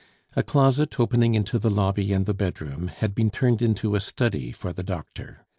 [0.35, 4.51] A closet, opening into the lobby and the bedroom, had been turned into a study
[4.51, 5.45] for the doctor.